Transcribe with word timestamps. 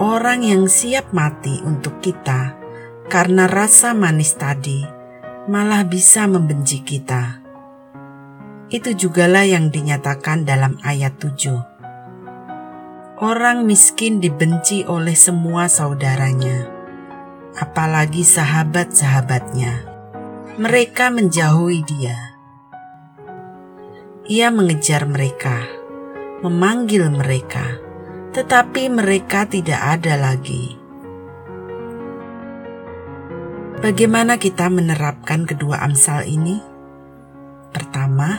orang 0.00 0.42
yang 0.42 0.64
siap 0.64 1.12
mati 1.12 1.60
untuk 1.62 2.00
kita 2.00 2.56
karena 3.06 3.46
rasa 3.46 3.92
manis 3.92 4.34
tadi 4.34 4.82
malah 5.46 5.84
bisa 5.86 6.24
membenci 6.26 6.82
kita. 6.82 7.44
Itu 8.66 8.98
jugalah 8.98 9.46
yang 9.46 9.70
dinyatakan 9.70 10.42
dalam 10.42 10.80
ayat 10.82 11.22
7 11.22 11.75
Orang 13.16 13.64
miskin 13.64 14.20
dibenci 14.20 14.84
oleh 14.84 15.16
semua 15.16 15.72
saudaranya, 15.72 16.68
apalagi 17.56 18.20
sahabat-sahabatnya. 18.20 19.88
Mereka 20.60 21.08
menjauhi 21.08 21.80
dia. 21.88 22.12
Ia 24.28 24.52
mengejar 24.52 25.08
mereka, 25.08 25.64
memanggil 26.44 27.08
mereka, 27.08 27.80
tetapi 28.36 28.92
mereka 28.92 29.48
tidak 29.48 29.80
ada 29.80 30.20
lagi. 30.20 30.76
Bagaimana 33.80 34.36
kita 34.36 34.68
menerapkan 34.68 35.48
kedua 35.48 35.80
amsal 35.80 36.28
ini? 36.28 36.60
Pertama, 37.72 38.36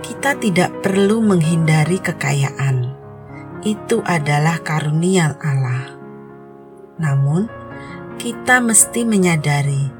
kita 0.00 0.32
tidak 0.40 0.80
perlu 0.80 1.20
menghindari 1.20 2.00
kekayaan 2.00 2.87
itu 3.68 4.00
adalah 4.00 4.64
karunia 4.64 5.36
Allah. 5.44 5.92
Namun, 6.96 7.46
kita 8.16 8.64
mesti 8.64 9.04
menyadari 9.04 9.92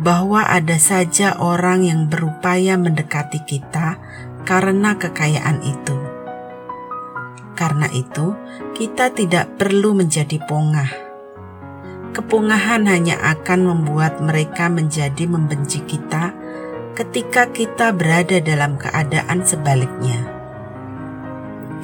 bahwa 0.00 0.48
ada 0.48 0.80
saja 0.80 1.36
orang 1.36 1.84
yang 1.84 2.00
berupaya 2.08 2.80
mendekati 2.80 3.44
kita 3.44 4.00
karena 4.48 4.96
kekayaan 4.96 5.60
itu. 5.60 5.96
Karena 7.52 7.92
itu, 7.92 8.32
kita 8.72 9.12
tidak 9.12 9.60
perlu 9.60 9.92
menjadi 9.92 10.40
pongah. 10.48 10.88
Kepungahan 12.16 12.88
hanya 12.88 13.20
akan 13.20 13.60
membuat 13.68 14.18
mereka 14.24 14.72
menjadi 14.72 15.28
membenci 15.28 15.84
kita 15.84 16.32
ketika 16.96 17.52
kita 17.52 17.92
berada 17.94 18.40
dalam 18.42 18.80
keadaan 18.80 19.44
sebaliknya. 19.46 20.18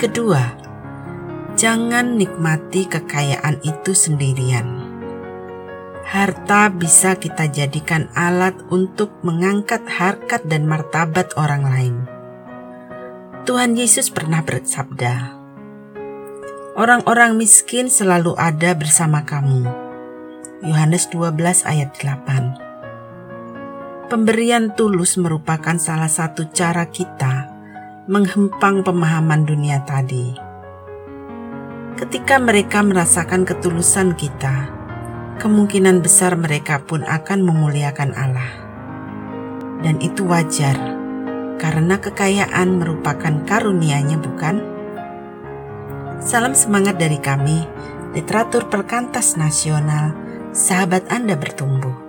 Kedua, 0.00 0.65
Jangan 1.56 2.20
nikmati 2.20 2.84
kekayaan 2.84 3.64
itu 3.64 3.96
sendirian. 3.96 4.92
Harta 6.04 6.68
bisa 6.68 7.16
kita 7.16 7.48
jadikan 7.48 8.12
alat 8.12 8.52
untuk 8.68 9.24
mengangkat 9.24 9.80
harkat 9.88 10.44
dan 10.44 10.68
martabat 10.68 11.32
orang 11.40 11.64
lain. 11.64 12.04
Tuhan 13.48 13.72
Yesus 13.72 14.12
pernah 14.12 14.44
bersabda, 14.44 15.32
Orang-orang 16.76 17.40
miskin 17.40 17.88
selalu 17.88 18.36
ada 18.36 18.76
bersama 18.76 19.24
kamu. 19.24 19.64
Yohanes 20.60 21.08
12 21.08 21.64
ayat 21.64 21.96
8 21.96 24.12
Pemberian 24.12 24.76
tulus 24.76 25.16
merupakan 25.16 25.80
salah 25.80 26.12
satu 26.12 26.52
cara 26.52 26.92
kita 26.92 27.48
menghempang 28.12 28.84
pemahaman 28.84 29.48
dunia 29.48 29.80
tadi 29.88 30.45
Ketika 31.96 32.36
mereka 32.36 32.84
merasakan 32.84 33.48
ketulusan 33.48 34.12
kita, 34.20 34.68
kemungkinan 35.40 36.04
besar 36.04 36.36
mereka 36.36 36.84
pun 36.84 37.00
akan 37.00 37.40
memuliakan 37.40 38.12
Allah. 38.12 38.52
Dan 39.80 40.04
itu 40.04 40.28
wajar, 40.28 40.76
karena 41.56 41.96
kekayaan 41.96 42.84
merupakan 42.84 43.40
karunia-Nya, 43.48 44.20
bukan? 44.20 44.60
Salam 46.20 46.52
semangat 46.52 47.00
dari 47.00 47.16
kami, 47.16 47.64
literatur 48.12 48.68
perkantas 48.68 49.40
nasional, 49.40 50.12
sahabat 50.52 51.08
Anda 51.08 51.32
bertumbuh. 51.32 52.05